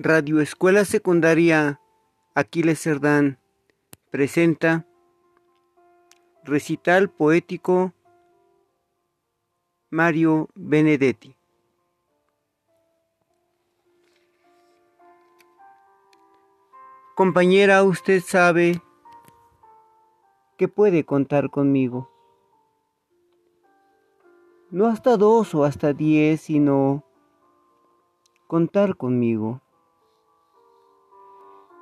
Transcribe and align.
Radio 0.00 0.40
Escuela 0.40 0.84
Secundaria 0.84 1.80
Aquiles 2.32 2.80
Cerdán 2.80 3.40
presenta 4.12 4.86
Recital 6.44 7.10
Poético 7.10 7.92
Mario 9.90 10.50
Benedetti. 10.54 11.34
Compañera, 17.16 17.82
usted 17.82 18.22
sabe 18.22 18.80
que 20.56 20.68
puede 20.68 21.02
contar 21.02 21.50
conmigo. 21.50 22.08
No 24.70 24.86
hasta 24.86 25.16
dos 25.16 25.56
o 25.56 25.64
hasta 25.64 25.92
diez, 25.92 26.42
sino 26.42 27.02
contar 28.46 28.94
conmigo. 28.94 29.60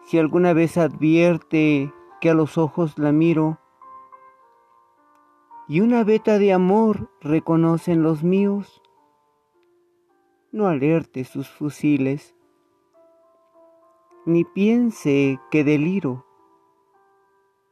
Si 0.06 0.18
alguna 0.18 0.52
vez 0.52 0.78
advierte 0.78 1.92
que 2.20 2.30
a 2.30 2.34
los 2.34 2.58
ojos 2.58 2.96
la 2.96 3.10
miro. 3.10 3.58
Y 5.66 5.80
una 5.80 6.04
veta 6.04 6.38
de 6.38 6.52
amor 6.52 7.10
reconocen 7.20 8.04
los 8.04 8.22
míos, 8.22 8.80
no 10.52 10.68
alerte 10.68 11.24
sus 11.24 11.50
fusiles, 11.50 12.36
ni 14.26 14.44
piense 14.44 15.40
que 15.50 15.64
deliro, 15.64 16.24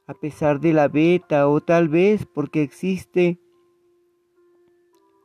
a 0.08 0.14
pesar 0.14 0.58
de 0.58 0.72
la 0.72 0.88
veta 0.88 1.46
o 1.48 1.60
tal 1.60 1.88
vez 1.88 2.26
porque 2.26 2.62
existe, 2.62 3.38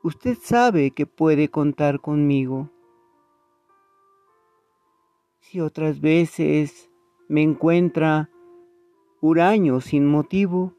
usted 0.04 0.38
sabe 0.40 0.92
que 0.92 1.08
puede 1.08 1.50
contar 1.50 2.02
conmigo. 2.02 2.70
Si 5.40 5.60
otras 5.60 6.02
veces 6.02 6.89
me 7.30 7.44
encuentra 7.44 8.28
huraño 9.22 9.82
sin 9.82 10.08
motivo, 10.08 10.74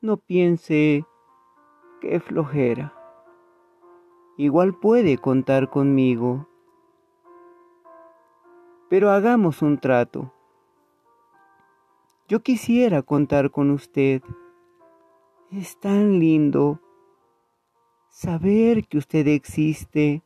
no 0.00 0.16
piense 0.16 1.04
que 2.00 2.18
flojera. 2.20 2.94
Igual 4.38 4.74
puede 4.74 5.18
contar 5.18 5.68
conmigo. 5.68 6.48
Pero 8.88 9.10
hagamos 9.10 9.60
un 9.60 9.78
trato. 9.78 10.32
Yo 12.26 12.42
quisiera 12.42 13.02
contar 13.02 13.50
con 13.50 13.70
usted. 13.70 14.22
Es 15.50 15.78
tan 15.78 16.18
lindo 16.18 16.80
saber 18.08 18.86
que 18.88 18.96
usted 18.96 19.28
existe. 19.28 20.22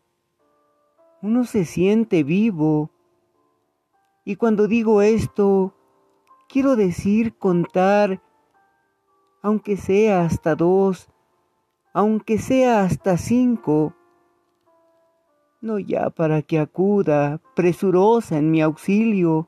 Uno 1.21 1.43
se 1.45 1.65
siente 1.65 2.23
vivo 2.23 2.93
y 4.29 4.35
cuando 4.35 4.67
digo 4.67 5.03
esto, 5.03 5.73
quiero 6.49 6.75
decir 6.75 7.39
contar, 7.39 8.21
aunque 9.41 9.77
sea 9.77 10.23
hasta 10.23 10.57
dos, 10.57 11.09
aunque 11.95 12.39
sea 12.39 12.83
hasta 12.83 13.19
cinco, 13.19 13.95
no 15.61 15.79
ya 15.79 16.11
para 16.11 16.43
que 16.43 16.59
acuda 16.59 17.41
presurosa 17.55 18.37
en 18.37 18.51
mi 18.51 18.61
auxilio, 18.61 19.47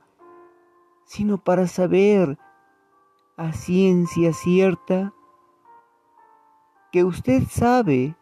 sino 1.06 1.42
para 1.42 1.66
saber 1.66 2.38
a 3.36 3.52
ciencia 3.52 4.32
cierta 4.32 5.12
que 6.92 7.02
usted 7.02 7.42
sabe 7.50 8.14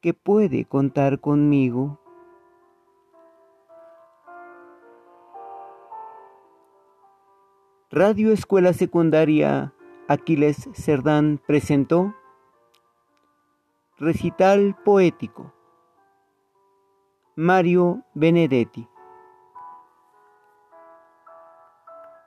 que 0.00 0.14
puede 0.14 0.64
contar 0.64 1.18
conmigo. 1.18 2.01
Radio 7.94 8.32
Escuela 8.32 8.72
Secundaria 8.72 9.70
Aquiles 10.08 10.66
Cerdán 10.72 11.38
presentó 11.46 12.14
Recital 13.98 14.74
Poético. 14.82 15.52
Mario 17.36 18.02
Benedetti 18.14 18.88